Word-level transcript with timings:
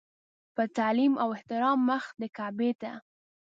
په 0.55 0.63
تعلیم 0.77 1.13
او 1.23 1.27
احترام 1.35 1.79
مخ 1.89 2.03
د 2.21 2.23
کعبې 2.37 2.71
ته. 2.81 2.91